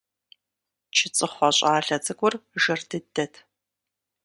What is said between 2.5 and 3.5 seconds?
жэр дыдэт.